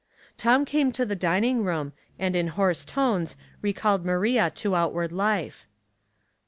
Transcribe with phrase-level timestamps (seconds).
[0.35, 5.67] Tom came to the dininCj^ room, and in hoarse tones recalled Maria to outward life.